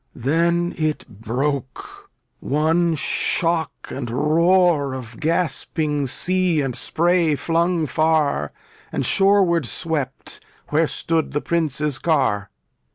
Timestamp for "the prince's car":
11.33-12.49